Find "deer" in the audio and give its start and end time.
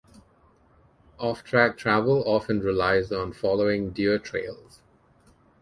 3.91-4.17